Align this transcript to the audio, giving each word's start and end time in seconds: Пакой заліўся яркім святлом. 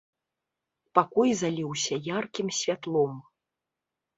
Пакой 0.99 1.29
заліўся 1.41 1.93
яркім 2.17 2.47
святлом. 2.61 3.13